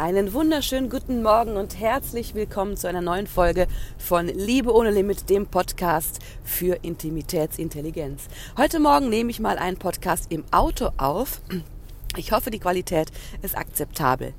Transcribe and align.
Einen 0.00 0.32
wunderschönen 0.32 0.88
guten 0.88 1.22
Morgen 1.22 1.58
und 1.58 1.78
herzlich 1.78 2.34
willkommen 2.34 2.74
zu 2.74 2.88
einer 2.88 3.02
neuen 3.02 3.26
Folge 3.26 3.66
von 3.98 4.28
Liebe 4.28 4.74
ohne 4.74 4.90
Limit, 4.90 5.28
dem 5.28 5.46
Podcast 5.46 6.20
für 6.42 6.78
Intimitätsintelligenz. 6.80 8.28
Heute 8.56 8.80
Morgen 8.80 9.10
nehme 9.10 9.30
ich 9.30 9.40
mal 9.40 9.58
einen 9.58 9.76
Podcast 9.76 10.32
im 10.32 10.44
Auto 10.52 10.88
auf. 10.96 11.42
Ich 12.16 12.32
hoffe, 12.32 12.50
die 12.50 12.60
Qualität 12.60 13.12
ist 13.42 13.58
akzeptabel. 13.58 14.32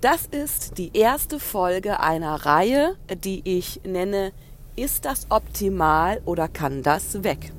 Das 0.00 0.26
ist 0.26 0.78
die 0.78 0.90
erste 0.94 1.38
Folge 1.38 2.00
einer 2.00 2.34
Reihe, 2.44 2.96
die 3.22 3.42
ich 3.44 3.82
nenne 3.84 4.32
Ist 4.74 5.04
das 5.04 5.28
optimal 5.30 6.22
oder 6.24 6.48
kann 6.48 6.82
das 6.82 7.22
weg? 7.22 7.52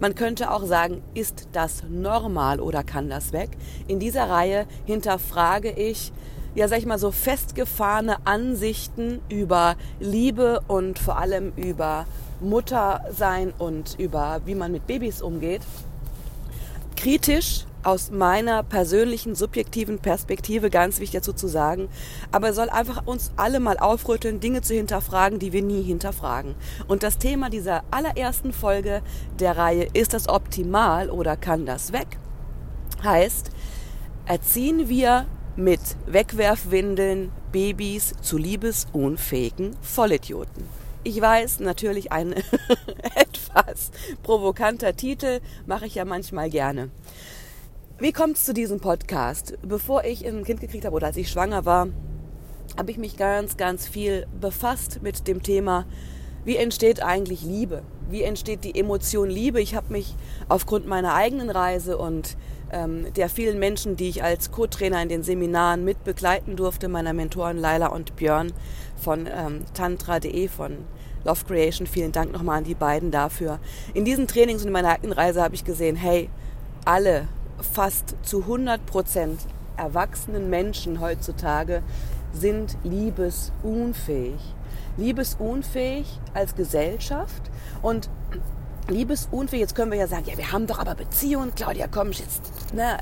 Man 0.00 0.14
könnte 0.14 0.50
auch 0.50 0.64
sagen, 0.64 1.02
ist 1.12 1.48
das 1.52 1.82
normal 1.90 2.58
oder 2.58 2.82
kann 2.82 3.10
das 3.10 3.34
weg? 3.34 3.50
In 3.86 4.00
dieser 4.00 4.30
Reihe 4.30 4.66
hinterfrage 4.86 5.72
ich, 5.72 6.10
ja, 6.54 6.68
sag 6.68 6.78
ich 6.78 6.86
mal, 6.86 6.98
so 6.98 7.10
festgefahrene 7.10 8.26
Ansichten 8.26 9.20
über 9.28 9.76
Liebe 10.00 10.60
und 10.68 10.98
vor 10.98 11.18
allem 11.18 11.52
über 11.56 12.06
Muttersein 12.40 13.52
und 13.56 13.98
über 13.98 14.40
wie 14.44 14.54
man 14.54 14.72
mit 14.72 14.86
Babys 14.86 15.22
umgeht. 15.22 15.62
Kritisch 16.96 17.64
aus 17.84 18.10
meiner 18.10 18.62
persönlichen 18.62 19.34
subjektiven 19.34 19.98
Perspektive 19.98 20.70
ganz 20.70 21.00
wichtig 21.00 21.20
dazu 21.20 21.32
zu 21.32 21.48
sagen, 21.48 21.88
aber 22.30 22.52
soll 22.52 22.70
einfach 22.70 23.06
uns 23.06 23.32
alle 23.36 23.58
mal 23.58 23.78
aufrütteln, 23.78 24.38
Dinge 24.38 24.62
zu 24.62 24.74
hinterfragen, 24.74 25.38
die 25.38 25.52
wir 25.52 25.62
nie 25.62 25.82
hinterfragen. 25.82 26.54
Und 26.86 27.02
das 27.02 27.18
Thema 27.18 27.50
dieser 27.50 27.82
allerersten 27.90 28.52
Folge 28.52 29.02
der 29.40 29.56
Reihe 29.56 29.88
ist 29.94 30.14
das 30.14 30.28
optimal 30.28 31.10
oder 31.10 31.36
kann 31.36 31.66
das 31.66 31.92
weg? 31.92 32.18
Heißt, 33.02 33.50
erziehen 34.26 34.88
wir 34.88 35.26
mit 35.56 35.80
Wegwerfwindeln 36.06 37.30
Babys 37.52 38.14
zu 38.22 38.38
liebesunfähigen 38.38 39.76
Vollidioten. 39.82 40.64
Ich 41.04 41.20
weiß, 41.20 41.60
natürlich 41.60 42.12
ein 42.12 42.32
etwas 43.14 43.90
provokanter 44.22 44.96
Titel, 44.96 45.40
mache 45.66 45.86
ich 45.86 45.96
ja 45.96 46.04
manchmal 46.04 46.48
gerne. 46.48 46.90
Wie 47.98 48.12
kommt 48.12 48.36
es 48.36 48.44
zu 48.44 48.54
diesem 48.54 48.80
Podcast? 48.80 49.58
Bevor 49.62 50.04
ich 50.04 50.26
ein 50.26 50.44
Kind 50.44 50.60
gekriegt 50.60 50.84
habe 50.84 50.96
oder 50.96 51.08
als 51.08 51.16
ich 51.16 51.28
schwanger 51.28 51.64
war, 51.64 51.88
habe 52.78 52.90
ich 52.90 52.98
mich 52.98 53.16
ganz, 53.16 53.56
ganz 53.56 53.86
viel 53.86 54.26
befasst 54.40 55.02
mit 55.02 55.28
dem 55.28 55.42
Thema, 55.42 55.86
wie 56.44 56.56
entsteht 56.56 57.02
eigentlich 57.02 57.42
Liebe? 57.42 57.82
Wie 58.10 58.22
entsteht 58.22 58.64
die 58.64 58.78
Emotion 58.78 59.30
Liebe? 59.30 59.60
Ich 59.60 59.74
habe 59.74 59.92
mich 59.92 60.16
aufgrund 60.48 60.86
meiner 60.86 61.14
eigenen 61.14 61.50
Reise 61.50 61.98
und 61.98 62.36
der 62.72 63.28
vielen 63.28 63.58
Menschen, 63.58 63.96
die 63.96 64.08
ich 64.08 64.22
als 64.22 64.50
Co-Trainer 64.50 65.02
in 65.02 65.08
den 65.08 65.22
Seminaren 65.22 65.84
mit 65.84 66.04
begleiten 66.04 66.56
durfte, 66.56 66.88
meiner 66.88 67.12
Mentoren 67.12 67.58
Laila 67.58 67.88
und 67.88 68.16
Björn 68.16 68.52
von 68.96 69.26
ähm, 69.26 69.64
tantra.de, 69.74 70.48
von 70.48 70.78
Love 71.24 71.44
Creation. 71.46 71.86
Vielen 71.86 72.12
Dank 72.12 72.32
nochmal 72.32 72.58
an 72.58 72.64
die 72.64 72.74
beiden 72.74 73.10
dafür. 73.10 73.58
In 73.94 74.04
diesen 74.04 74.26
Trainings 74.26 74.62
und 74.62 74.68
in 74.68 74.72
meiner 74.72 74.90
eigenen 74.90 75.12
Reise 75.12 75.42
habe 75.42 75.54
ich 75.54 75.64
gesehen, 75.64 75.96
hey, 75.96 76.30
alle 76.84 77.28
fast 77.60 78.16
zu 78.22 78.40
100 78.40 78.84
Prozent 78.86 79.40
erwachsenen 79.76 80.50
Menschen 80.50 81.00
heutzutage 81.00 81.82
sind 82.32 82.76
liebesunfähig. 82.82 84.40
Liebesunfähig 84.96 86.20
als 86.34 86.54
Gesellschaft 86.54 87.50
und 87.82 88.08
Liebesunfähig, 88.88 89.60
jetzt 89.60 89.74
können 89.74 89.92
wir 89.92 89.98
ja 89.98 90.06
sagen, 90.06 90.24
ja, 90.26 90.36
wir 90.36 90.52
haben 90.52 90.66
doch 90.66 90.78
aber 90.78 90.94
Beziehungen, 90.94 91.54
Claudia, 91.54 91.86
komm, 91.90 92.10
jetzt, 92.10 92.74
ne, 92.74 92.98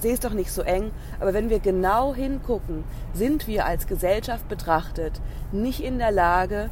sehe 0.00 0.12
es 0.12 0.20
doch 0.20 0.32
nicht 0.32 0.50
so 0.50 0.62
eng. 0.62 0.90
Aber 1.20 1.32
wenn 1.32 1.48
wir 1.48 1.58
genau 1.58 2.14
hingucken, 2.14 2.84
sind 3.14 3.46
wir 3.46 3.64
als 3.64 3.86
Gesellschaft 3.86 4.48
betrachtet 4.48 5.20
nicht 5.52 5.80
in 5.80 5.98
der 5.98 6.10
Lage, 6.10 6.70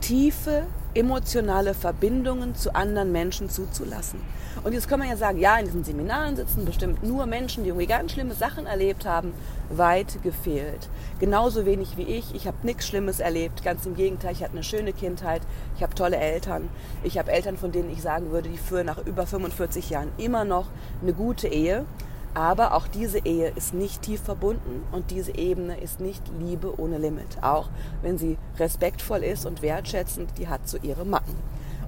tiefe 0.00 0.66
emotionale 0.94 1.74
Verbindungen 1.74 2.54
zu 2.54 2.74
anderen 2.74 3.12
Menschen 3.12 3.48
zuzulassen. 3.48 4.20
Und 4.64 4.74
jetzt 4.74 4.88
kann 4.88 4.98
man 4.98 5.08
ja 5.08 5.16
sagen, 5.16 5.38
ja, 5.38 5.56
in 5.56 5.64
diesen 5.64 5.82
Seminaren 5.82 6.36
sitzen 6.36 6.64
bestimmt 6.64 7.02
nur 7.02 7.26
Menschen, 7.26 7.64
die 7.64 7.70
irgendwie 7.70 7.86
ganz 7.86 8.12
schlimme 8.12 8.34
Sachen 8.34 8.66
erlebt 8.66 9.06
haben, 9.06 9.32
weit 9.70 10.22
gefehlt. 10.22 10.88
Genauso 11.18 11.64
wenig 11.64 11.96
wie 11.96 12.02
ich. 12.02 12.34
Ich 12.34 12.46
habe 12.46 12.58
nichts 12.62 12.86
Schlimmes 12.86 13.18
erlebt. 13.20 13.64
Ganz 13.64 13.86
im 13.86 13.96
Gegenteil, 13.96 14.32
ich 14.32 14.42
hatte 14.42 14.52
eine 14.52 14.62
schöne 14.62 14.92
Kindheit. 14.92 15.42
Ich 15.76 15.82
habe 15.82 15.94
tolle 15.94 16.16
Eltern. 16.16 16.68
Ich 17.02 17.18
habe 17.18 17.32
Eltern, 17.32 17.56
von 17.56 17.72
denen 17.72 17.90
ich 17.90 18.02
sagen 18.02 18.30
würde, 18.30 18.50
die 18.50 18.58
führen 18.58 18.86
nach 18.86 19.04
über 19.04 19.26
45 19.26 19.90
Jahren 19.90 20.12
immer 20.18 20.44
noch 20.44 20.66
eine 21.00 21.12
gute 21.12 21.48
Ehe. 21.48 21.86
Aber 22.34 22.74
auch 22.74 22.86
diese 22.88 23.18
Ehe 23.24 23.50
ist 23.50 23.74
nicht 23.74 24.02
tief 24.02 24.22
verbunden 24.22 24.82
und 24.90 25.10
diese 25.10 25.34
Ebene 25.36 25.78
ist 25.78 26.00
nicht 26.00 26.22
Liebe 26.40 26.80
ohne 26.80 26.98
Limit. 26.98 27.42
Auch 27.42 27.68
wenn 28.00 28.16
sie 28.16 28.38
respektvoll 28.58 29.22
ist 29.22 29.44
und 29.44 29.60
wertschätzend, 29.60 30.38
die 30.38 30.48
hat 30.48 30.66
so 30.66 30.78
ihre 30.82 31.04
Macken. 31.04 31.36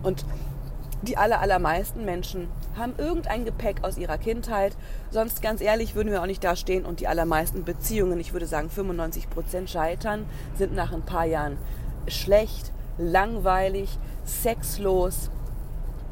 Und 0.03 0.27
die 1.03 1.17
aller, 1.17 1.41
allermeisten 1.41 2.05
Menschen 2.05 2.49
haben 2.77 2.95
irgendein 2.99 3.45
Gepäck 3.45 3.85
aus 3.85 3.99
ihrer 3.99 4.19
Kindheit. 4.19 4.77
Sonst 5.11 5.43
ganz 5.43 5.61
ehrlich 5.61 5.95
würden 5.95 6.11
wir 6.11 6.23
auch 6.23 6.27
nicht 6.27 6.45
da 6.45 6.57
stehen 6.57 6.85
und 6.85 7.01
die 7.01 7.09
allermeisten 7.09 7.65
Beziehungen, 7.65 8.21
ich 8.21 8.33
würde 8.33 8.47
sagen 8.47 8.71
95 8.71 9.31
Prozent 9.31 9.71
scheitern, 9.71 10.27
sind 10.57 10.75
nach 10.75 10.93
ein 10.93 11.03
paar 11.03 11.27
Jahren 11.27 11.59
schlecht, 12.07 12.73
langweilig, 12.99 13.99
sexlos, 14.25 15.31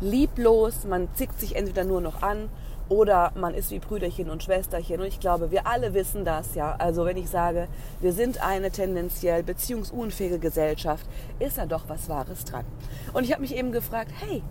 lieblos. 0.00 0.84
Man 0.84 1.08
zickt 1.14 1.38
sich 1.38 1.56
entweder 1.56 1.84
nur 1.84 2.00
noch 2.00 2.22
an 2.22 2.48
oder 2.92 3.32
man 3.36 3.54
ist 3.54 3.70
wie 3.70 3.78
Brüderchen 3.78 4.28
und 4.28 4.42
Schwesterchen. 4.42 5.00
Und 5.00 5.06
ich 5.06 5.18
glaube, 5.18 5.50
wir 5.50 5.66
alle 5.66 5.94
wissen 5.94 6.26
das, 6.26 6.54
ja. 6.54 6.76
Also 6.78 7.06
wenn 7.06 7.16
ich 7.16 7.30
sage, 7.30 7.68
wir 8.02 8.12
sind 8.12 8.44
eine 8.44 8.70
tendenziell 8.70 9.42
beziehungsunfähige 9.42 10.38
Gesellschaft, 10.38 11.06
ist 11.38 11.56
da 11.56 11.64
doch 11.64 11.84
was 11.88 12.10
Wahres 12.10 12.44
dran. 12.44 12.66
Und 13.14 13.24
ich 13.24 13.32
habe 13.32 13.40
mich 13.40 13.56
eben 13.56 13.72
gefragt, 13.72 14.10
hey, 14.20 14.42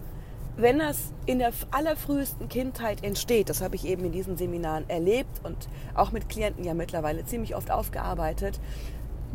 wenn 0.57 0.79
das 0.79 1.13
in 1.27 1.37
der 1.37 1.51
allerfrühesten 1.69 2.49
Kindheit 2.49 3.03
entsteht, 3.03 3.47
das 3.49 3.61
habe 3.61 3.75
ich 3.75 3.85
eben 3.85 4.05
in 4.05 4.11
diesen 4.11 4.37
Seminaren 4.37 4.89
erlebt 4.89 5.39
und 5.43 5.69
auch 5.93 6.11
mit 6.11 6.27
Klienten 6.27 6.63
ja 6.63 6.73
mittlerweile 6.73 7.23
ziemlich 7.25 7.55
oft 7.55 7.69
aufgearbeitet, 7.69 8.59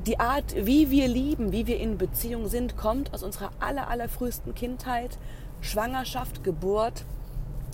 die 0.04 0.18
Art, 0.18 0.54
wie 0.66 0.90
wir 0.90 1.06
lieben, 1.06 1.52
wie 1.52 1.68
wir 1.68 1.78
in 1.78 1.96
Beziehung 1.96 2.48
sind, 2.48 2.76
kommt 2.76 3.14
aus 3.14 3.22
unserer 3.22 3.50
aller, 3.60 3.88
allerfrühesten 3.88 4.54
Kindheit, 4.54 5.16
Schwangerschaft, 5.60 6.42
Geburt, 6.42 7.04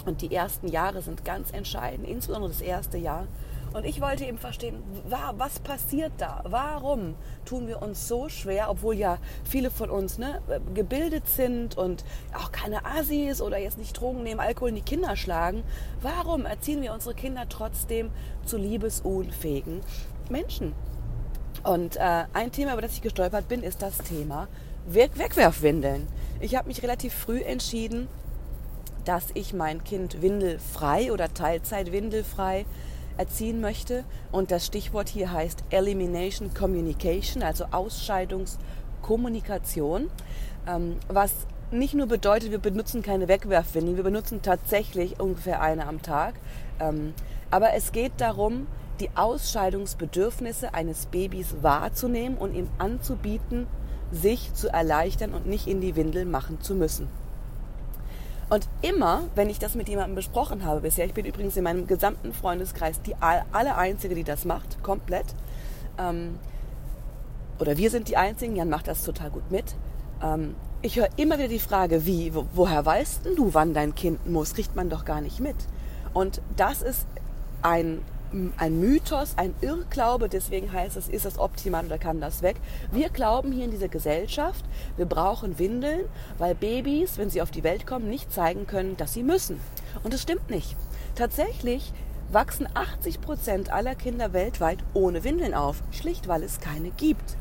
und 0.06 0.22
die 0.22 0.34
ersten 0.34 0.68
Jahre 0.68 1.02
sind 1.02 1.24
ganz 1.24 1.50
entscheidend, 1.52 2.06
insbesondere 2.06 2.50
das 2.50 2.60
erste 2.60 2.98
Jahr. 2.98 3.26
Und 3.72 3.86
ich 3.86 4.02
wollte 4.02 4.24
eben 4.24 4.36
verstehen, 4.36 4.82
was 5.08 5.58
passiert 5.60 6.12
da? 6.18 6.42
Warum 6.44 7.14
tun 7.46 7.68
wir 7.68 7.80
uns 7.80 8.06
so 8.06 8.28
schwer, 8.28 8.68
obwohl 8.68 8.96
ja 8.96 9.16
viele 9.44 9.70
von 9.70 9.88
uns 9.88 10.18
ne, 10.18 10.42
gebildet 10.74 11.26
sind 11.26 11.78
und 11.78 12.04
auch 12.34 12.52
keine 12.52 12.84
Assis 12.84 13.41
oder 13.41 13.56
jetzt 13.56 13.78
nicht 13.78 13.98
Drogen 13.98 14.24
nehmen, 14.24 14.41
Alkohol 14.41 14.70
in 14.70 14.74
die 14.74 14.82
Kinder 14.82 15.16
schlagen? 15.16 15.62
Warum 16.02 16.44
erziehen 16.44 16.82
wir 16.82 16.92
unsere 16.92 17.14
Kinder 17.14 17.48
trotzdem 17.48 18.10
zu 18.44 18.58
liebesunfähigen 18.58 19.80
Menschen? 20.28 20.74
Und 21.64 21.96
äh, 21.96 22.24
ein 22.34 22.52
Thema, 22.52 22.72
über 22.72 22.82
das 22.82 22.92
ich 22.92 23.02
gestolpert 23.02 23.48
bin, 23.48 23.62
ist 23.62 23.80
das 23.80 23.98
Thema 23.98 24.48
Wegwerfwindeln. 24.86 26.08
Ich 26.41 26.56
habe 26.56 26.68
mich 26.68 26.82
relativ 26.82 27.14
früh 27.14 27.41
entschieden, 27.41 28.08
dass 29.04 29.28
ich 29.34 29.54
mein 29.54 29.84
Kind 29.84 30.22
windelfrei 30.22 31.12
oder 31.12 31.32
Teilzeit-windelfrei 31.32 32.66
erziehen 33.16 33.60
möchte. 33.60 34.04
Und 34.30 34.50
das 34.50 34.66
Stichwort 34.66 35.08
hier 35.08 35.32
heißt 35.32 35.64
Elimination 35.70 36.52
Communication, 36.54 37.42
also 37.42 37.64
Ausscheidungskommunikation, 37.70 40.10
ähm, 40.66 40.96
was 41.08 41.32
nicht 41.70 41.94
nur 41.94 42.06
bedeutet, 42.06 42.50
wir 42.50 42.58
benutzen 42.58 43.02
keine 43.02 43.28
Wegwerfwindeln, 43.28 43.96
wir 43.96 44.04
benutzen 44.04 44.42
tatsächlich 44.42 45.18
ungefähr 45.18 45.62
eine 45.62 45.86
am 45.86 46.02
Tag. 46.02 46.34
Ähm, 46.80 47.14
aber 47.50 47.72
es 47.74 47.92
geht 47.92 48.12
darum, 48.18 48.66
die 49.00 49.08
Ausscheidungsbedürfnisse 49.14 50.74
eines 50.74 51.06
Babys 51.06 51.56
wahrzunehmen 51.62 52.36
und 52.38 52.54
ihm 52.54 52.68
anzubieten, 52.78 53.66
sich 54.10 54.53
zu 54.54 54.68
erleichtern 54.68 55.32
und 55.32 55.47
nicht 55.47 55.66
in 55.66 55.80
die 55.80 55.97
Windel 55.97 56.27
machen 56.27 56.60
zu 56.60 56.74
müssen. 56.74 57.09
Und 58.53 58.69
immer, 58.83 59.22
wenn 59.34 59.49
ich 59.49 59.59
das 59.59 59.75
mit 59.75 59.89
jemandem 59.89 60.15
besprochen 60.15 60.66
habe 60.66 60.83
bisher, 60.83 61.07
ich 61.07 61.15
bin 61.15 61.25
übrigens 61.25 61.57
in 61.57 61.65
meinem 61.65 61.87
gesamten 61.87 62.34
Freundeskreis 62.34 63.01
die 63.01 63.15
alle 63.19 63.77
Einzige, 63.77 64.15
die 64.15 64.25
das 64.25 64.45
macht, 64.45 64.83
komplett. 64.83 65.25
Ähm, 65.99 66.39
oder 67.59 67.78
wir 67.78 67.89
sind 67.89 68.09
die 68.09 68.19
Einzigen, 68.19 68.54
Jan 68.54 68.69
macht 68.69 68.89
das 68.89 69.04
total 69.04 69.31
gut 69.31 69.51
mit. 69.51 69.75
Ähm, 70.22 70.54
ich 70.83 70.97
höre 70.97 71.09
immer 71.16 71.39
wieder 71.39 71.49
die 71.49 71.60
Frage, 71.60 72.04
wie, 72.04 72.34
wo, 72.34 72.45
woher 72.53 72.84
weißt 72.84 73.25
du, 73.25 73.54
wann 73.54 73.72
dein 73.72 73.95
Kind 73.95 74.28
muss? 74.28 74.53
Kriegt 74.53 74.77
man 74.77 74.91
doch 74.91 75.07
gar 75.07 75.22
nicht 75.22 75.41
mit. 75.41 75.57
Und 76.13 76.43
das 76.54 76.83
ist 76.83 77.07
ein 77.63 78.03
ein 78.56 78.80
Mythos, 78.80 79.34
ein 79.36 79.54
Irrglaube, 79.60 80.28
deswegen 80.28 80.72
heißt 80.72 80.96
es, 80.96 81.08
ist 81.08 81.24
das 81.24 81.38
optimal 81.38 81.86
oder 81.86 81.98
kann 81.98 82.20
das 82.20 82.42
weg. 82.42 82.56
Wir 82.90 83.10
glauben 83.10 83.52
hier 83.52 83.64
in 83.64 83.70
dieser 83.70 83.88
Gesellschaft, 83.88 84.64
wir 84.96 85.06
brauchen 85.06 85.58
Windeln, 85.58 86.06
weil 86.38 86.54
Babys, 86.54 87.18
wenn 87.18 87.30
sie 87.30 87.42
auf 87.42 87.50
die 87.50 87.64
Welt 87.64 87.86
kommen, 87.86 88.08
nicht 88.08 88.32
zeigen 88.32 88.66
können, 88.66 88.96
dass 88.96 89.12
sie 89.12 89.22
müssen. 89.22 89.60
Und 90.02 90.14
das 90.14 90.22
stimmt 90.22 90.50
nicht. 90.50 90.76
Tatsächlich 91.14 91.92
wachsen 92.30 92.66
80 92.72 93.20
Prozent 93.20 93.72
aller 93.72 93.94
Kinder 93.94 94.32
weltweit 94.32 94.78
ohne 94.94 95.24
Windeln 95.24 95.54
auf, 95.54 95.82
schlicht 95.90 96.28
weil 96.28 96.42
es 96.42 96.60
keine 96.60 96.90
gibt. 96.90 97.36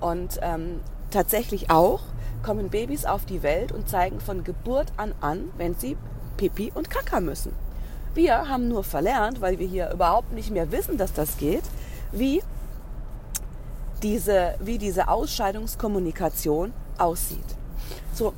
Und 0.00 0.38
ähm, 0.42 0.80
tatsächlich 1.10 1.70
auch 1.70 2.00
kommen 2.42 2.70
Babys 2.70 3.04
auf 3.04 3.24
die 3.26 3.42
Welt 3.42 3.72
und 3.72 3.88
zeigen 3.88 4.20
von 4.20 4.44
Geburt 4.44 4.92
an 4.96 5.14
an, 5.20 5.50
wenn 5.56 5.74
sie 5.74 5.96
Pipi 6.36 6.72
und 6.74 6.90
Kaka 6.90 7.20
müssen. 7.20 7.52
Wir 8.14 8.48
haben 8.48 8.68
nur 8.68 8.84
verlernt, 8.84 9.40
weil 9.40 9.58
wir 9.58 9.66
hier 9.66 9.90
überhaupt 9.90 10.32
nicht 10.32 10.50
mehr 10.50 10.70
wissen, 10.70 10.96
dass 10.96 11.12
das 11.12 11.36
geht, 11.36 11.64
wie 12.12 12.42
diese, 14.02 14.54
wie 14.60 14.78
diese 14.78 15.08
Ausscheidungskommunikation 15.08 16.72
aussieht. 16.96 17.44
So, 18.12 18.32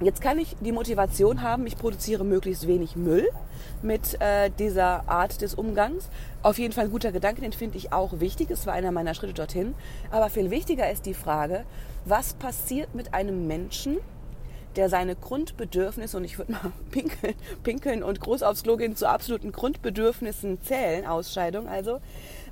jetzt 0.00 0.20
kann 0.20 0.38
ich 0.38 0.54
die 0.60 0.70
Motivation 0.70 1.42
haben, 1.42 1.66
ich 1.66 1.76
produziere 1.76 2.24
möglichst 2.24 2.68
wenig 2.68 2.94
Müll 2.94 3.28
mit 3.82 4.20
äh, 4.20 4.50
dieser 4.50 5.08
Art 5.08 5.40
des 5.40 5.54
Umgangs. 5.54 6.08
Auf 6.42 6.58
jeden 6.58 6.72
Fall 6.72 6.84
ein 6.84 6.90
guter 6.90 7.10
Gedanke, 7.10 7.40
den 7.40 7.52
finde 7.52 7.78
ich 7.78 7.92
auch 7.92 8.20
wichtig. 8.20 8.50
Es 8.50 8.66
war 8.66 8.74
einer 8.74 8.92
meiner 8.92 9.14
Schritte 9.14 9.34
dorthin. 9.34 9.74
Aber 10.10 10.30
viel 10.30 10.50
wichtiger 10.50 10.90
ist 10.90 11.06
die 11.06 11.14
Frage, 11.14 11.64
was 12.04 12.34
passiert 12.34 12.94
mit 12.94 13.12
einem 13.12 13.46
Menschen, 13.46 13.98
der 14.76 14.88
seine 14.88 15.16
Grundbedürfnisse, 15.16 16.16
und 16.16 16.24
ich 16.24 16.38
würde 16.38 16.52
mal 16.52 16.72
pinkeln, 16.90 17.34
pinkeln 17.62 18.02
und 18.02 18.20
groß 18.20 18.42
aufs 18.42 18.62
Klo 18.62 18.76
gehen, 18.76 18.96
zu 18.96 19.08
absoluten 19.08 19.52
Grundbedürfnissen 19.52 20.60
zählen, 20.62 21.06
Ausscheidung 21.06 21.68
also. 21.68 22.00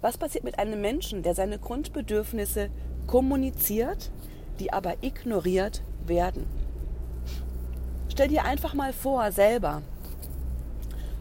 Was 0.00 0.18
passiert 0.18 0.44
mit 0.44 0.58
einem 0.58 0.80
Menschen, 0.80 1.22
der 1.22 1.34
seine 1.34 1.58
Grundbedürfnisse 1.58 2.70
kommuniziert, 3.06 4.10
die 4.58 4.72
aber 4.72 4.94
ignoriert 5.02 5.82
werden? 6.06 6.46
Stell 8.08 8.28
dir 8.28 8.44
einfach 8.44 8.74
mal 8.74 8.92
vor, 8.92 9.32
selber. 9.32 9.82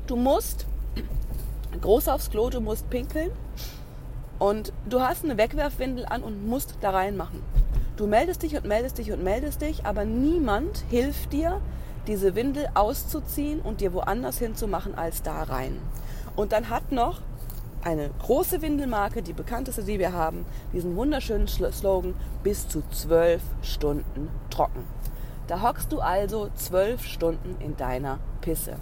Du 0.07 0.15
musst 0.15 0.65
groß 1.81 2.07
aufs 2.09 2.29
Klo, 2.29 2.49
du 2.49 2.59
musst 2.59 2.89
pinkeln 2.89 3.31
und 4.39 4.73
du 4.89 4.99
hast 4.99 5.23
eine 5.23 5.37
Wegwerfwindel 5.37 6.05
an 6.05 6.23
und 6.23 6.47
musst 6.47 6.75
da 6.81 6.89
reinmachen. 6.89 7.41
Du 7.97 8.07
meldest 8.07 8.43
dich 8.43 8.55
und 8.55 8.65
meldest 8.65 8.97
dich 8.97 9.11
und 9.11 9.23
meldest 9.23 9.61
dich, 9.61 9.85
aber 9.85 10.05
niemand 10.05 10.83
hilft 10.89 11.33
dir, 11.33 11.61
diese 12.07 12.35
Windel 12.35 12.67
auszuziehen 12.73 13.59
und 13.59 13.81
dir 13.81 13.93
woanders 13.93 14.39
hinzumachen 14.39 14.95
als 14.95 15.21
da 15.21 15.43
rein. 15.43 15.77
Und 16.35 16.51
dann 16.51 16.69
hat 16.69 16.91
noch 16.91 17.21
eine 17.83 18.09
große 18.19 18.61
Windelmarke, 18.61 19.21
die 19.21 19.33
bekannteste, 19.33 19.83
die 19.83 19.99
wir 19.99 20.13
haben, 20.13 20.45
diesen 20.73 20.95
wunderschönen 20.95 21.47
Slogan, 21.47 22.13
bis 22.43 22.67
zu 22.67 22.83
zwölf 22.91 23.41
Stunden 23.61 24.29
trocken. 24.49 24.83
Da 25.47 25.61
hockst 25.61 25.91
du 25.91 25.99
also 25.99 26.49
zwölf 26.55 27.03
Stunden 27.03 27.57
in 27.59 27.75
deiner 27.75 28.19
Pisse. 28.41 28.75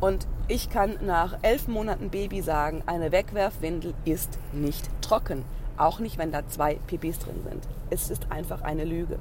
Und 0.00 0.26
ich 0.48 0.68
kann 0.68 0.96
nach 1.02 1.38
elf 1.42 1.68
Monaten 1.68 2.10
Baby 2.10 2.42
sagen, 2.42 2.82
eine 2.86 3.12
Wegwerfwindel 3.12 3.94
ist 4.04 4.36
nicht 4.52 4.88
trocken. 5.00 5.44
Auch 5.76 5.98
nicht, 5.98 6.18
wenn 6.18 6.32
da 6.32 6.46
zwei 6.48 6.74
Pipis 6.86 7.18
drin 7.18 7.40
sind. 7.48 7.66
Es 7.90 8.10
ist 8.10 8.30
einfach 8.30 8.62
eine 8.62 8.84
Lüge. 8.84 9.18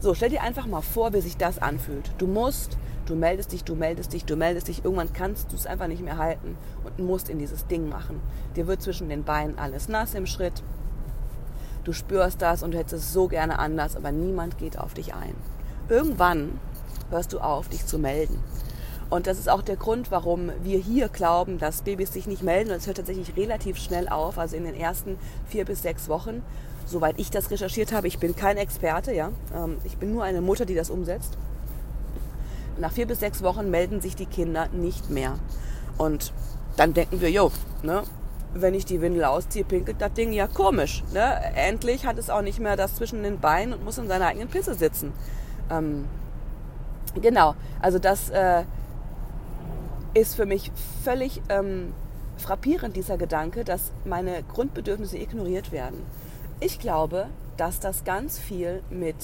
So, 0.00 0.14
stell 0.14 0.30
dir 0.30 0.42
einfach 0.42 0.66
mal 0.66 0.82
vor, 0.82 1.12
wie 1.12 1.20
sich 1.20 1.36
das 1.36 1.58
anfühlt. 1.58 2.10
Du 2.18 2.26
musst, 2.26 2.76
du 3.06 3.14
meldest 3.14 3.52
dich, 3.52 3.64
du 3.64 3.74
meldest 3.74 4.12
dich, 4.12 4.24
du 4.24 4.36
meldest 4.36 4.68
dich. 4.68 4.84
Irgendwann 4.84 5.12
kannst 5.12 5.50
du 5.50 5.56
es 5.56 5.66
einfach 5.66 5.86
nicht 5.86 6.02
mehr 6.02 6.18
halten 6.18 6.56
und 6.84 6.98
musst 6.98 7.28
in 7.28 7.38
dieses 7.38 7.66
Ding 7.66 7.88
machen. 7.88 8.20
Dir 8.56 8.66
wird 8.66 8.82
zwischen 8.82 9.08
den 9.08 9.24
Beinen 9.24 9.58
alles 9.58 9.88
nass 9.88 10.14
im 10.14 10.26
Schritt. 10.26 10.62
Du 11.84 11.92
spürst 11.92 12.40
das 12.40 12.62
und 12.62 12.72
du 12.72 12.78
hättest 12.78 12.94
es 12.94 13.12
so 13.12 13.28
gerne 13.28 13.58
anders, 13.58 13.96
aber 13.96 14.10
niemand 14.12 14.58
geht 14.58 14.78
auf 14.78 14.94
dich 14.94 15.14
ein. 15.14 15.34
Irgendwann 15.88 16.58
hörst 17.10 17.32
du 17.32 17.40
auf, 17.40 17.68
dich 17.68 17.86
zu 17.86 17.98
melden. 17.98 18.38
Und 19.10 19.26
das 19.26 19.38
ist 19.38 19.48
auch 19.48 19.62
der 19.62 19.76
Grund, 19.76 20.10
warum 20.10 20.50
wir 20.62 20.78
hier 20.78 21.08
glauben, 21.08 21.58
dass 21.58 21.82
Babys 21.82 22.12
sich 22.12 22.26
nicht 22.26 22.42
melden. 22.42 22.70
Und 22.70 22.76
es 22.76 22.86
hört 22.86 22.96
tatsächlich 22.96 23.36
relativ 23.36 23.76
schnell 23.78 24.08
auf, 24.08 24.38
also 24.38 24.56
in 24.56 24.64
den 24.64 24.74
ersten 24.74 25.18
vier 25.46 25.64
bis 25.64 25.82
sechs 25.82 26.08
Wochen. 26.08 26.42
Soweit 26.86 27.18
ich 27.18 27.30
das 27.30 27.50
recherchiert 27.50 27.92
habe, 27.92 28.08
ich 28.08 28.18
bin 28.18 28.36
kein 28.36 28.56
Experte, 28.56 29.12
ja. 29.12 29.30
Ähm, 29.54 29.78
ich 29.84 29.96
bin 29.96 30.12
nur 30.12 30.24
eine 30.24 30.40
Mutter, 30.40 30.66
die 30.66 30.74
das 30.74 30.90
umsetzt. 30.90 31.36
Nach 32.78 32.92
vier 32.92 33.06
bis 33.06 33.20
sechs 33.20 33.42
Wochen 33.42 33.70
melden 33.70 34.00
sich 34.00 34.16
die 34.16 34.26
Kinder 34.26 34.68
nicht 34.72 35.10
mehr. 35.10 35.38
Und 35.96 36.32
dann 36.76 36.92
denken 36.92 37.20
wir, 37.20 37.30
jo, 37.30 37.52
ne, 37.82 38.02
wenn 38.54 38.74
ich 38.74 38.84
die 38.84 39.00
Windel 39.00 39.24
ausziehe, 39.24 39.64
pinkelt 39.64 40.00
das 40.00 40.12
Ding 40.12 40.32
ja 40.32 40.46
komisch. 40.46 41.02
Ne? 41.12 41.40
Endlich 41.54 42.06
hat 42.06 42.18
es 42.18 42.30
auch 42.30 42.42
nicht 42.42 42.60
mehr 42.60 42.76
das 42.76 42.94
zwischen 42.94 43.22
den 43.22 43.40
Beinen 43.40 43.74
und 43.74 43.84
muss 43.84 43.98
in 43.98 44.08
seiner 44.08 44.26
eigenen 44.26 44.48
Pisse 44.48 44.74
sitzen. 44.74 45.12
Ähm, 45.70 46.06
genau, 47.20 47.54
also 47.80 47.98
das, 47.98 48.30
äh, 48.30 48.64
ist 50.14 50.36
für 50.36 50.46
mich 50.46 50.70
völlig 51.02 51.42
ähm, 51.48 51.92
frappierend, 52.36 52.96
dieser 52.96 53.18
Gedanke, 53.18 53.64
dass 53.64 53.92
meine 54.04 54.42
Grundbedürfnisse 54.44 55.18
ignoriert 55.18 55.72
werden. 55.72 56.00
Ich 56.60 56.78
glaube, 56.78 57.26
dass 57.56 57.80
das 57.80 58.04
ganz 58.04 58.38
viel 58.38 58.82
mit 58.90 59.16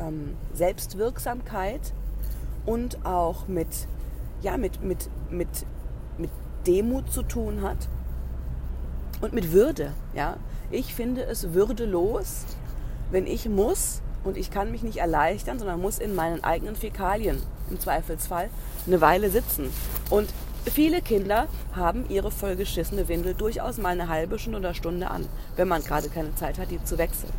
ähm, 0.00 0.36
Selbstwirksamkeit 0.54 1.92
und 2.64 3.04
auch 3.04 3.48
mit, 3.48 3.68
ja, 4.42 4.56
mit, 4.56 4.82
mit, 4.82 5.08
mit, 5.30 5.48
mit 6.18 6.30
Demut 6.66 7.12
zu 7.12 7.22
tun 7.22 7.62
hat 7.62 7.88
und 9.20 9.32
mit 9.32 9.52
Würde. 9.52 9.92
Ja? 10.14 10.36
Ich 10.70 10.94
finde 10.94 11.22
es 11.24 11.52
würdelos, 11.54 12.44
wenn 13.10 13.26
ich 13.26 13.48
muss 13.48 14.02
und 14.24 14.36
ich 14.36 14.50
kann 14.50 14.70
mich 14.70 14.82
nicht 14.82 14.98
erleichtern, 14.98 15.58
sondern 15.58 15.80
muss 15.80 15.98
in 15.98 16.14
meinen 16.14 16.42
eigenen 16.42 16.76
Fäkalien 16.76 17.42
im 17.70 17.80
Zweifelsfall 17.80 18.50
eine 18.86 19.00
Weile 19.00 19.30
sitzen. 19.30 19.70
Und 20.10 20.32
viele 20.64 21.00
Kinder 21.00 21.46
haben 21.74 22.08
ihre 22.08 22.30
vollgeschissene 22.30 23.08
Windel 23.08 23.34
durchaus 23.34 23.78
mal 23.78 23.90
eine 23.90 24.08
halbe 24.08 24.38
Stunde 24.38 24.58
oder 24.58 24.74
Stunde 24.74 25.10
an, 25.10 25.26
wenn 25.56 25.68
man 25.68 25.82
gerade 25.82 26.08
keine 26.08 26.34
Zeit 26.34 26.58
hat, 26.58 26.70
die 26.70 26.82
zu 26.82 26.98
wechseln. 26.98 27.32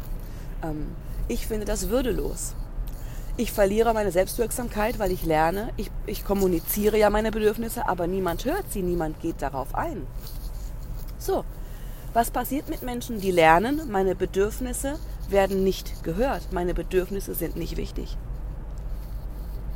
Ähm, 0.63 0.87
ich 1.27 1.47
finde 1.47 1.65
das 1.65 1.89
würdelos. 1.89 2.55
Ich 3.39 3.51
verliere 3.51 3.93
meine 3.93 4.11
Selbstwirksamkeit, 4.11 4.97
weil 4.97 5.11
ich 5.11 5.23
lerne, 5.23 5.69
ich, 5.77 5.91
ich 6.07 6.25
kommuniziere 6.25 6.97
ja 6.97 7.09
meine 7.09 7.31
Bedürfnisse, 7.31 7.87
aber 7.87 8.07
niemand 8.07 8.45
hört 8.45 8.71
sie, 8.71 8.81
niemand 8.81 9.21
geht 9.21 9.41
darauf 9.41 9.75
ein. 9.75 10.07
So, 11.19 11.45
was 12.13 12.31
passiert 12.31 12.67
mit 12.67 12.81
Menschen, 12.81 13.19
die 13.19 13.29
lernen, 13.29 13.91
meine 13.91 14.15
Bedürfnisse 14.15 14.97
werden 15.29 15.63
nicht 15.63 16.03
gehört, 16.03 16.51
meine 16.51 16.73
Bedürfnisse 16.73 17.35
sind 17.35 17.55
nicht 17.55 17.77
wichtig? 17.77 18.17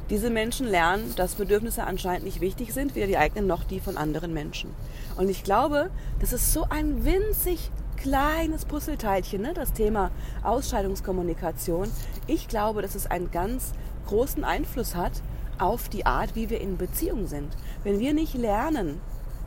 Diese 0.09 0.29
Menschen 0.29 0.67
lernen, 0.67 1.13
dass 1.15 1.35
Bedürfnisse 1.35 1.85
anscheinend 1.85 2.25
nicht 2.25 2.41
wichtig 2.41 2.73
sind, 2.73 2.95
weder 2.95 3.07
die 3.07 3.17
eigenen 3.17 3.47
noch 3.47 3.63
die 3.63 3.79
von 3.79 3.95
anderen 3.95 4.33
Menschen. 4.33 4.71
Und 5.17 5.29
ich 5.29 5.43
glaube, 5.43 5.89
das 6.19 6.33
ist 6.33 6.51
so 6.51 6.65
ein 6.69 7.05
winzig 7.05 7.71
kleines 7.95 8.65
Puzzleteilchen, 8.65 9.41
ne? 9.41 9.53
das 9.53 9.71
Thema 9.73 10.11
Ausscheidungskommunikation. 10.43 11.89
Ich 12.27 12.47
glaube, 12.47 12.81
dass 12.81 12.95
es 12.95 13.07
einen 13.07 13.31
ganz 13.31 13.71
großen 14.07 14.43
Einfluss 14.43 14.95
hat 14.95 15.21
auf 15.59 15.87
die 15.87 16.05
Art, 16.05 16.35
wie 16.35 16.49
wir 16.49 16.59
in 16.59 16.77
Beziehung 16.77 17.27
sind. 17.27 17.55
Wenn 17.83 17.99
wir 17.99 18.13
nicht 18.13 18.33
lernen 18.33 18.99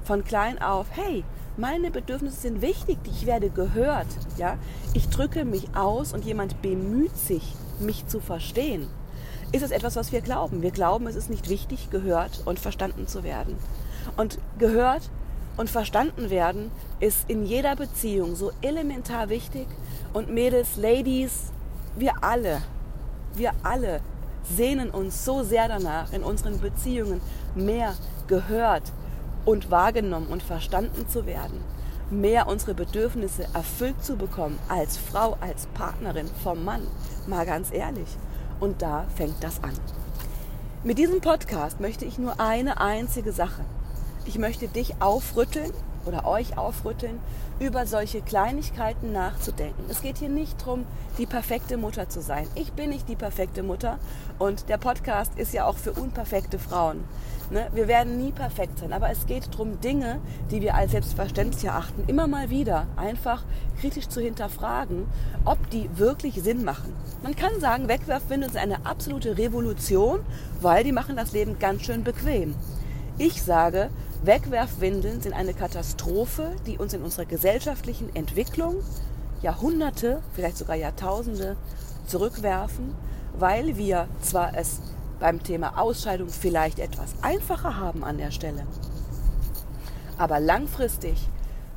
von 0.04 0.25
klein 0.25 0.62
auf, 0.62 0.87
hey, 0.92 1.25
meine 1.56 1.90
Bedürfnisse 1.90 2.40
sind 2.40 2.62
wichtig, 2.62 2.99
ich 3.06 3.26
werde 3.26 3.50
gehört, 3.50 4.06
ja, 4.37 4.58
ich 4.92 5.08
drücke 5.08 5.44
mich 5.44 5.75
aus 5.75 6.12
und 6.12 6.25
jemand 6.25 6.62
bemüht 6.62 7.16
sich, 7.16 7.54
mich 7.80 8.06
zu 8.06 8.20
verstehen 8.20 8.88
ist 9.54 9.62
es 9.62 9.70
etwas, 9.70 9.94
was 9.94 10.11
wir 10.11 10.20
glauben. 10.20 10.62
Wir 10.62 10.73
glauben, 10.73 11.06
es 11.06 11.14
ist 11.14 11.30
nicht 11.30 11.49
wichtig, 11.49 11.88
gehört 11.90 12.42
und 12.44 12.58
verstanden 12.58 13.06
zu 13.06 13.23
werden. 13.23 13.56
Und 14.16 14.38
gehört 14.58 15.08
und 15.56 15.70
verstanden 15.70 16.28
werden 16.28 16.73
ist 16.99 17.30
in 17.30 17.46
jeder 17.46 17.76
Beziehung 17.76 18.34
so 18.34 18.50
elementar 18.62 19.28
wichtig. 19.28 19.68
Und 20.12 20.28
Mädels, 20.28 20.76
Ladies, 20.76 21.52
wir 21.94 22.25
alle, 22.25 22.62
wir 23.34 23.52
alle 23.62 24.00
sehnen 24.42 24.90
uns 24.90 25.25
so 25.25 25.44
sehr 25.44 25.68
danach, 25.68 26.12
in 26.12 26.25
unseren 26.25 26.58
Beziehungen 26.58 27.20
mehr 27.54 27.94
gehört 28.26 28.92
und 29.44 29.70
wahrgenommen 29.70 30.28
und 30.28 30.42
verstanden 30.42 31.08
zu 31.08 31.26
werden, 31.26 31.60
mehr 32.10 32.46
unsere 32.46 32.74
Bedürfnisse 32.74 33.46
erfüllt 33.54 34.04
zu 34.04 34.16
bekommen 34.16 34.58
als 34.68 34.96
Frau, 34.96 35.36
als 35.40 35.66
Partnerin 35.74 36.28
vom 36.42 36.64
Mann. 36.64 36.86
Mal 37.26 37.46
ganz 37.46 37.72
ehrlich. 37.72 38.08
Und 38.60 38.82
da 38.82 39.06
fängt 39.16 39.42
das 39.42 39.62
an. 39.62 39.74
Mit 40.84 40.98
diesem 40.98 41.20
Podcast 41.20 41.80
möchte 41.80 42.04
ich 42.04 42.18
nur 42.18 42.40
eine 42.40 42.80
einzige 42.80 43.32
Sache. 43.32 43.62
Ich 44.26 44.38
möchte 44.38 44.68
dich 44.68 45.00
aufrütteln 45.00 45.72
oder 46.06 46.26
euch 46.26 46.58
aufrütteln, 46.58 47.18
über 47.61 47.87
solche 47.87 48.20
Kleinigkeiten 48.20 49.12
nachzudenken. 49.12 49.84
Es 49.88 50.02
geht 50.02 50.18
hier 50.18 50.28
nicht 50.28 50.61
darum, 50.61 50.84
die 51.18 51.26
perfekte 51.26 51.76
Mutter 51.76 52.08
zu 52.08 52.20
sein. 52.20 52.49
Ich 52.54 52.73
bin 52.73 52.90
nicht 52.90 53.08
die 53.08 53.16
perfekte 53.16 53.62
Mutter 53.62 53.99
und 54.38 54.68
der 54.68 54.78
Podcast 54.78 55.32
ist 55.37 55.52
ja 55.52 55.66
auch 55.66 55.76
für 55.76 55.92
unperfekte 55.92 56.58
Frauen. 56.58 57.04
Ne? 57.50 57.68
Wir 57.73 57.88
werden 57.88 58.18
nie 58.18 58.32
perfekt 58.32 58.78
sein, 58.78 58.92
aber 58.92 59.11
es 59.11 59.26
geht 59.26 59.52
darum, 59.52 59.80
Dinge, 59.80 60.18
die 60.50 60.62
wir 60.62 60.75
als 60.75 60.92
selbstverständlich 60.92 61.64
erachten, 61.64 62.04
immer 62.06 62.26
mal 62.26 62.50
wieder 62.50 62.87
einfach 62.96 63.44
kritisch 63.80 64.08
zu 64.08 64.20
hinterfragen, 64.20 65.06
ob 65.44 65.70
die 65.70 65.88
wirklich 65.96 66.42
Sinn 66.42 66.64
machen. 66.64 66.94
Man 67.23 67.37
kann 67.37 67.61
sagen, 67.61 67.88
Wegwerfwindeln 67.88 68.52
sind 68.52 68.62
eine 68.62 68.87
absolute 68.87 69.37
Revolution, 69.38 70.20
weil 70.61 70.84
die 70.84 70.92
machen 70.92 71.16
das 71.16 71.32
Leben 71.32 71.58
ganz 71.58 71.82
schön 71.82 72.02
bequem. 72.02 72.54
Ich 73.18 73.42
sage, 73.42 73.90
Wegwerfwindeln 74.25 75.21
sind 75.21 75.35
eine 75.35 75.52
Katastrophe, 75.52 76.52
die 76.66 76.78
uns 76.78 76.95
in 76.95 77.02
unserer 77.02 77.26
gesellschaftlichen 77.26 78.14
Entwicklung 78.16 78.76
Jahrhunderte, 79.43 80.23
vielleicht 80.33 80.57
sogar 80.57 80.76
Jahrtausende 80.76 81.59
zurückwerfen, 82.07 82.95
weil 83.38 83.76
wir 83.76 84.09
zwar 84.23 84.57
es 84.57 84.81
beim 85.21 85.43
Thema 85.43 85.78
Ausscheidung 85.78 86.31
vielleicht 86.31 86.78
etwas 86.78 87.12
einfacher 87.21 87.76
haben 87.76 88.02
an 88.02 88.16
der 88.16 88.31
Stelle, 88.31 88.66
aber 90.16 90.40
langfristig 90.40 91.28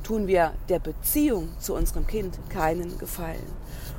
tun 0.02 0.26
wir 0.26 0.52
der 0.70 0.78
Beziehung 0.78 1.50
zu 1.58 1.74
unserem 1.74 2.06
Kind 2.06 2.38
keinen 2.48 2.96
Gefallen. 2.96 3.44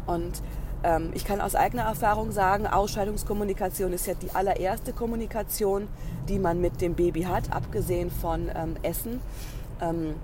Und 0.08 0.42
ähm, 0.84 1.12
ich 1.14 1.26
kann 1.26 1.42
aus 1.42 1.56
eigener 1.56 1.84
Erfahrung 1.84 2.32
sagen, 2.32 2.68
Ausscheidungskommunikation 2.68 3.94
ist 3.94 4.08
ja 4.08 4.14
die 4.14 4.32
allererste 4.32 4.94
Kommunikation, 4.94 5.88
die 6.28 6.40
man 6.40 6.62
mit 6.62 6.82
dem 6.82 6.96
Baby 6.96 7.24
hat, 7.24 7.52
abgesehen 7.52 8.12
von 8.12 8.50
ähm, 8.56 8.76
Essen. 8.82 9.22
Ähm, 9.82 10.16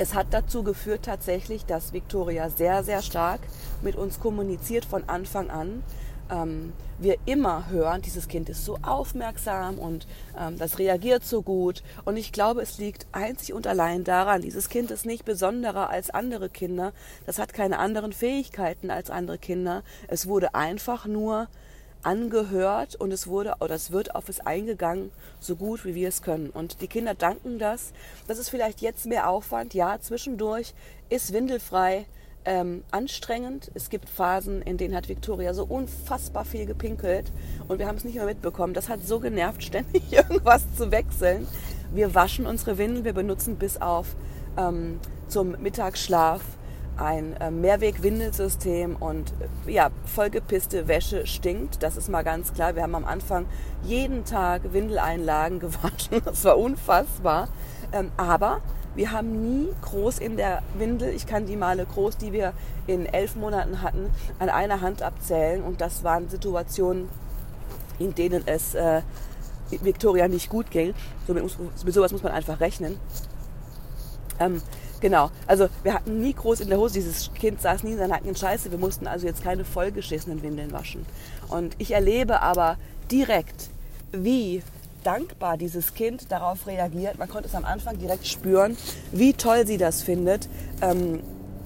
es 0.00 0.14
hat 0.14 0.28
dazu 0.30 0.62
geführt 0.62 1.04
tatsächlich, 1.04 1.66
dass 1.66 1.92
Victoria 1.92 2.50
sehr, 2.50 2.84
sehr 2.84 3.02
stark 3.02 3.40
mit 3.82 3.96
uns 3.96 4.20
kommuniziert 4.20 4.84
von 4.84 5.02
Anfang 5.08 5.50
an 5.50 5.82
ähm, 6.30 6.72
wir 6.98 7.16
immer 7.26 7.68
hören, 7.70 8.02
dieses 8.02 8.28
Kind 8.28 8.48
ist 8.48 8.64
so 8.64 8.78
aufmerksam 8.82 9.78
und 9.78 10.06
ähm, 10.38 10.58
das 10.58 10.78
reagiert 10.78 11.24
so 11.24 11.42
gut. 11.42 11.82
Und 12.04 12.16
ich 12.16 12.32
glaube, 12.32 12.62
es 12.62 12.78
liegt 12.78 13.06
einzig 13.12 13.52
und 13.52 13.66
allein 13.66 14.04
daran, 14.04 14.42
dieses 14.42 14.68
Kind 14.68 14.90
ist 14.90 15.06
nicht 15.06 15.24
besonderer 15.24 15.90
als 15.90 16.10
andere 16.10 16.48
Kinder. 16.48 16.92
Das 17.26 17.38
hat 17.38 17.52
keine 17.52 17.78
anderen 17.78 18.12
Fähigkeiten 18.12 18.90
als 18.90 19.10
andere 19.10 19.38
Kinder. 19.38 19.82
Es 20.08 20.26
wurde 20.26 20.54
einfach 20.54 21.06
nur 21.06 21.48
angehört 22.02 22.94
und 22.96 23.12
es 23.12 23.26
wurde 23.26 23.56
oder 23.60 23.74
es 23.74 23.90
wird 23.90 24.14
auf 24.14 24.28
es 24.28 24.40
eingegangen, 24.40 25.10
so 25.40 25.56
gut 25.56 25.84
wie 25.84 25.94
wir 25.94 26.08
es 26.08 26.22
können. 26.22 26.50
Und 26.50 26.80
die 26.80 26.88
Kinder 26.88 27.14
danken 27.14 27.58
das. 27.58 27.92
Das 28.26 28.38
ist 28.38 28.48
vielleicht 28.48 28.80
jetzt 28.80 29.06
mehr 29.06 29.28
Aufwand. 29.28 29.74
Ja, 29.74 29.98
zwischendurch 30.00 30.74
ist 31.08 31.32
windelfrei 31.32 32.06
ähm, 32.48 32.82
anstrengend. 32.90 33.70
Es 33.74 33.90
gibt 33.90 34.08
Phasen, 34.08 34.62
in 34.62 34.78
denen 34.78 34.96
hat 34.96 35.10
Victoria 35.10 35.52
so 35.52 35.64
unfassbar 35.64 36.46
viel 36.46 36.64
gepinkelt 36.64 37.30
und 37.68 37.78
wir 37.78 37.86
haben 37.86 37.96
es 37.96 38.04
nicht 38.04 38.14
mehr 38.14 38.24
mitbekommen. 38.24 38.72
Das 38.72 38.88
hat 38.88 39.06
so 39.06 39.20
genervt, 39.20 39.62
ständig 39.64 40.10
irgendwas 40.10 40.64
zu 40.74 40.90
wechseln. 40.90 41.46
Wir 41.92 42.14
waschen 42.14 42.46
unsere 42.46 42.78
Windeln, 42.78 43.04
wir 43.04 43.12
benutzen 43.12 43.56
bis 43.56 43.80
auf 43.80 44.16
ähm, 44.56 44.98
zum 45.28 45.56
Mittagsschlaf 45.60 46.40
ein 46.96 47.36
äh, 47.36 47.50
Mehrweg-Windelsystem 47.50 48.96
und 48.96 49.32
äh, 49.66 49.70
ja, 49.70 49.90
vollgepisste 50.06 50.88
Wäsche 50.88 51.26
stinkt. 51.26 51.82
Das 51.82 51.98
ist 51.98 52.08
mal 52.08 52.24
ganz 52.24 52.54
klar. 52.54 52.74
Wir 52.74 52.82
haben 52.82 52.94
am 52.94 53.04
Anfang 53.04 53.46
jeden 53.84 54.24
Tag 54.24 54.72
Windeleinlagen 54.72 55.60
gewaschen. 55.60 56.22
Das 56.24 56.44
war 56.44 56.58
unfassbar. 56.58 57.48
Ähm, 57.92 58.10
aber 58.16 58.62
wir 58.98 59.12
haben 59.12 59.42
nie 59.42 59.68
groß 59.82 60.18
in 60.18 60.36
der 60.36 60.60
Windel, 60.76 61.14
ich 61.14 61.24
kann 61.24 61.46
die 61.46 61.54
Male 61.54 61.86
groß, 61.86 62.16
die 62.16 62.32
wir 62.32 62.52
in 62.88 63.06
elf 63.06 63.36
Monaten 63.36 63.80
hatten, 63.80 64.10
an 64.40 64.48
einer 64.48 64.80
Hand 64.80 65.02
abzählen. 65.02 65.62
Und 65.62 65.80
das 65.80 66.02
waren 66.02 66.28
Situationen, 66.28 67.08
in 68.00 68.16
denen 68.16 68.42
es 68.46 68.74
äh, 68.74 69.02
Victoria 69.70 70.26
nicht 70.26 70.50
gut 70.50 70.72
ging. 70.72 70.94
So 71.28 71.34
mit, 71.34 71.44
mit 71.84 71.94
sowas 71.94 72.10
muss 72.10 72.24
man 72.24 72.32
einfach 72.32 72.58
rechnen. 72.58 72.98
Ähm, 74.40 74.60
genau, 74.98 75.30
also 75.46 75.68
wir 75.84 75.94
hatten 75.94 76.20
nie 76.20 76.34
groß 76.34 76.58
in 76.58 76.68
der 76.68 76.78
Hose, 76.78 76.94
dieses 76.94 77.32
Kind 77.34 77.62
saß 77.62 77.84
nie 77.84 77.92
in 77.92 77.98
seiner 77.98 78.16
eigenen 78.16 78.34
Scheiße. 78.34 78.72
Wir 78.72 78.78
mussten 78.78 79.06
also 79.06 79.26
jetzt 79.26 79.44
keine 79.44 79.64
vollgeschissenen 79.64 80.42
Windeln 80.42 80.72
waschen. 80.72 81.06
Und 81.48 81.76
ich 81.78 81.92
erlebe 81.92 82.42
aber 82.42 82.78
direkt, 83.12 83.70
wie 84.10 84.64
dankbar 85.04 85.56
dieses 85.56 85.94
Kind 85.94 86.30
darauf 86.30 86.66
reagiert. 86.66 87.18
Man 87.18 87.28
konnte 87.28 87.48
es 87.48 87.54
am 87.54 87.64
Anfang 87.64 87.98
direkt 87.98 88.26
spüren, 88.26 88.76
wie 89.12 89.32
toll 89.32 89.66
sie 89.66 89.78
das 89.78 90.02
findet. 90.02 90.48
Ähm, 90.80 91.20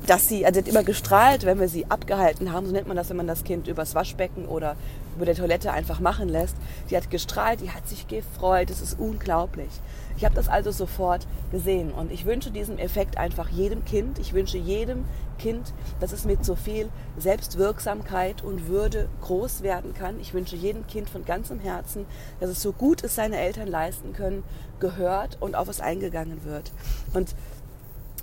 dass 0.07 0.29
sie, 0.29 0.45
also 0.45 0.59
sie 0.59 0.65
hat 0.65 0.69
immer 0.69 0.83
gestrahlt, 0.83 1.45
wenn 1.45 1.61
wir 1.61 1.69
sie 1.69 1.87
abgehalten 1.89 2.53
haben, 2.53 2.67
so 2.67 2.73
nennt 2.73 2.89
man 2.89 2.97
das, 2.97 3.09
wenn 3.11 3.17
man 3.17 3.27
das 3.27 3.45
Kind 3.45 3.69
übers 3.69 3.95
Waschbecken 3.95 4.47
oder 4.47 4.77
über 5.17 5.27
der 5.27 5.35
Toilette 5.35 5.73
einfach 5.73 6.01
machen 6.01 6.29
lässt. 6.29 6.57
Die 6.91 6.97
hat 6.97 7.11
gestrahlt, 7.11 7.61
die 7.61 7.71
hat 7.71 7.89
sich 7.89 8.09
gefreut, 8.09 8.71
das 8.71 8.81
ist 8.81 8.99
unglaublich. 8.99 9.71
Ich 10.17 10.25
habe 10.25 10.35
das 10.35 10.49
also 10.49 10.71
sofort 10.71 11.27
gesehen 11.51 11.91
und 11.93 12.13
ich 12.13 12.27
wünsche 12.27 12.51
diesen 12.51 12.79
Effekt 12.79 13.17
einfach 13.17 13.49
jedem 13.49 13.85
Kind. 13.85 14.19
Ich 14.19 14.33
wünsche 14.33 14.59
jedem 14.59 15.05
Kind, 15.39 15.73
dass 16.01 16.13
es 16.13 16.25
mit 16.25 16.45
so 16.45 16.55
viel 16.55 16.89
Selbstwirksamkeit 17.19 18.43
und 18.43 18.69
Würde 18.69 19.09
groß 19.23 19.63
werden 19.63 19.95
kann. 19.95 20.21
Ich 20.21 20.35
wünsche 20.35 20.57
jedem 20.57 20.87
Kind 20.87 21.11
von 21.11 21.25
ganzem 21.25 21.61
Herzen, 21.61 22.07
dass 22.41 22.51
es 22.51 22.63
so 22.63 22.73
gut 22.73 23.03
es 23.03 23.15
seine 23.15 23.39
Eltern 23.39 23.69
leisten 23.69 24.13
können, 24.13 24.45
gehört 24.81 25.39
und 25.41 25.57
auf 25.57 25.69
es 25.69 25.81
eingegangen 25.81 26.45
wird. 26.45 26.73
Und 27.15 27.35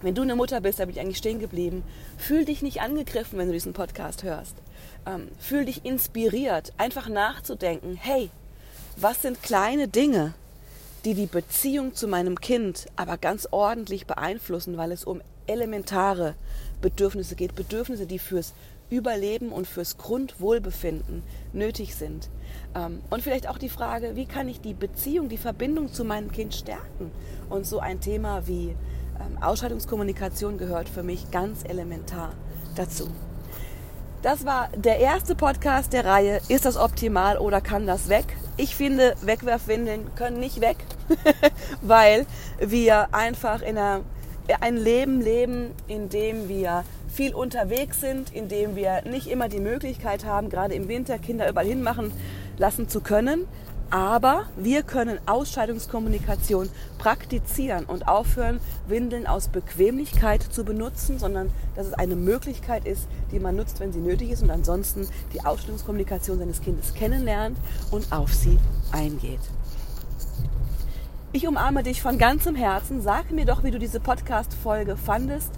wenn 0.01 0.15
du 0.15 0.21
eine 0.21 0.35
Mutter 0.35 0.61
bist, 0.61 0.79
da 0.79 0.85
bin 0.85 0.95
ich 0.95 1.01
eigentlich 1.01 1.17
stehen 1.17 1.39
geblieben, 1.39 1.83
fühl 2.17 2.45
dich 2.45 2.61
nicht 2.61 2.81
angegriffen, 2.81 3.37
wenn 3.37 3.47
du 3.47 3.53
diesen 3.53 3.73
Podcast 3.73 4.23
hörst. 4.23 4.55
Ähm, 5.05 5.29
fühl 5.39 5.65
dich 5.65 5.85
inspiriert, 5.85 6.73
einfach 6.77 7.09
nachzudenken, 7.09 7.95
hey, 7.95 8.29
was 8.97 9.21
sind 9.21 9.41
kleine 9.41 9.87
Dinge, 9.87 10.33
die 11.05 11.13
die 11.13 11.27
Beziehung 11.27 11.95
zu 11.95 12.07
meinem 12.07 12.39
Kind 12.39 12.87
aber 12.95 13.17
ganz 13.17 13.47
ordentlich 13.51 14.05
beeinflussen, 14.05 14.77
weil 14.77 14.91
es 14.91 15.05
um 15.05 15.21
elementare 15.47 16.35
Bedürfnisse 16.81 17.35
geht, 17.35 17.55
Bedürfnisse, 17.55 18.05
die 18.05 18.19
fürs 18.19 18.53
Überleben 18.89 19.49
und 19.51 19.67
fürs 19.67 19.97
Grundwohlbefinden 19.97 21.23
nötig 21.53 21.95
sind. 21.95 22.29
Ähm, 22.75 23.01
und 23.09 23.21
vielleicht 23.21 23.47
auch 23.47 23.57
die 23.57 23.69
Frage, 23.69 24.15
wie 24.15 24.25
kann 24.25 24.47
ich 24.47 24.61
die 24.61 24.73
Beziehung, 24.73 25.29
die 25.29 25.37
Verbindung 25.37 25.93
zu 25.93 26.03
meinem 26.03 26.31
Kind 26.31 26.55
stärken? 26.55 27.11
Und 27.49 27.65
so 27.65 27.79
ein 27.79 27.99
Thema 27.99 28.47
wie 28.47 28.75
ähm, 29.19 29.41
Ausscheidungskommunikation 29.41 30.57
gehört 30.57 30.89
für 30.89 31.03
mich 31.03 31.29
ganz 31.31 31.63
elementar 31.63 32.33
dazu. 32.75 33.09
Das 34.21 34.45
war 34.45 34.67
der 34.75 34.99
erste 34.99 35.33
Podcast 35.33 35.93
der 35.93 36.03
Reihe. 36.03 36.41
Ist 36.49 36.65
das 36.65 36.75
optimal 36.75 37.37
oder 37.37 37.61
kann 37.61 37.87
das 37.87 38.09
weg? 38.09 38.25
Ich 38.57 38.75
finde, 38.75 39.15
Wegwerfwindeln 39.21 40.13
können 40.15 40.41
nicht 40.41 40.59
weg, 40.59 40.75
weil 41.81 42.25
wir 42.59 43.13
einfach 43.13 43.61
in 43.61 43.77
einer, 43.77 44.01
ein 44.59 44.75
Leben 44.75 45.21
leben, 45.21 45.71
in 45.87 46.09
dem 46.09 46.49
wir 46.49 46.83
viel 47.07 47.33
unterwegs 47.33 48.01
sind, 48.01 48.35
in 48.35 48.49
dem 48.49 48.75
wir 48.75 49.03
nicht 49.03 49.27
immer 49.27 49.47
die 49.47 49.61
Möglichkeit 49.61 50.25
haben, 50.25 50.49
gerade 50.49 50.73
im 50.73 50.89
Winter 50.89 51.17
Kinder 51.17 51.49
überall 51.49 51.67
hinmachen 51.67 52.11
lassen 52.57 52.89
zu 52.89 52.99
können. 52.99 53.47
Aber 53.91 54.45
wir 54.55 54.83
können 54.83 55.17
Ausscheidungskommunikation 55.25 56.69
praktizieren 56.99 57.85
und 57.85 58.07
aufhören, 58.07 58.59
Windeln 58.87 59.25
aus 59.25 59.47
Bequemlichkeit 59.47 60.43
zu 60.43 60.63
benutzen, 60.63 61.17
sondern 61.17 61.49
dass 61.75 61.87
es 61.87 61.93
eine 61.93 62.15
Möglichkeit 62.15 62.85
ist, 62.85 63.07
die 63.31 63.39
man 63.39 63.55
nutzt, 63.55 63.79
wenn 63.79 63.91
sie 63.91 63.99
nötig 63.99 64.29
ist 64.29 64.43
und 64.43 64.51
ansonsten 64.51 65.07
die 65.33 65.43
Ausscheidungskommunikation 65.43 66.37
seines 66.37 66.61
Kindes 66.61 66.93
kennenlernt 66.93 67.57
und 67.89 68.11
auf 68.11 68.31
sie 68.31 68.59
eingeht. 68.91 69.39
Ich 71.31 71.47
umarme 71.47 71.81
dich 71.81 72.01
von 72.01 72.17
ganzem 72.17 72.55
Herzen. 72.55 73.01
Sag 73.01 73.31
mir 73.31 73.45
doch, 73.45 73.63
wie 73.63 73.71
du 73.71 73.79
diese 73.79 73.99
Podcast-Folge 73.99 74.97
fandest. 74.97 75.51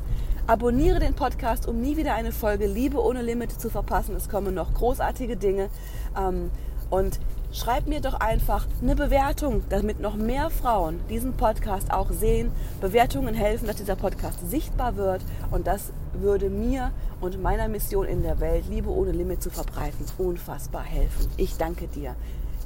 Abonniere 0.48 1.00
den 1.00 1.14
Podcast, 1.14 1.68
um 1.68 1.82
nie 1.82 1.98
wieder 1.98 2.14
eine 2.14 2.32
Folge 2.32 2.68
Liebe 2.68 3.02
ohne 3.02 3.22
Limit 3.22 3.52
zu 3.60 3.70
verpassen. 3.70 4.16
Es 4.16 4.28
kommen 4.28 4.54
noch 4.54 4.74
großartige 4.74 5.38
Dinge. 5.38 5.70
Ähm, 6.18 6.52
und 6.90 7.20
schreib 7.52 7.88
mir 7.88 8.02
doch 8.02 8.16
einfach 8.16 8.68
eine 8.82 8.96
Bewertung, 8.96 9.64
damit 9.70 10.00
noch 10.00 10.16
mehr 10.16 10.50
Frauen 10.50 11.00
diesen 11.10 11.34
Podcast 11.34 11.92
auch 11.92 12.12
sehen. 12.12 12.52
Bewertungen 12.80 13.34
helfen, 13.34 13.68
dass 13.68 13.78
dieser 13.78 13.96
Podcast 13.96 14.50
sichtbar 14.50 14.96
wird 14.96 15.22
und 15.52 15.68
das 15.68 15.92
würde 16.14 16.50
mir 16.50 16.92
und 17.20 17.42
meiner 17.42 17.68
Mission 17.68 18.06
in 18.06 18.24
der 18.24 18.40
Welt, 18.40 18.66
Liebe 18.70 18.90
ohne 18.90 19.12
Limit 19.12 19.42
zu 19.42 19.50
verbreiten, 19.50 20.06
unfassbar 20.18 20.84
helfen. 20.84 21.28
Ich 21.38 21.58
danke 21.58 21.88
dir. 21.88 22.16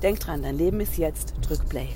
Denk 0.01 0.19
dran, 0.19 0.41
dein 0.41 0.57
Leben 0.57 0.79
ist 0.81 0.97
jetzt. 0.97 1.33
Drück 1.41 1.67
Play. 1.69 1.95